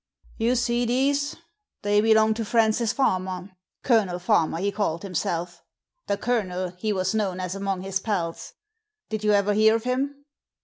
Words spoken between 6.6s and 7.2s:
he was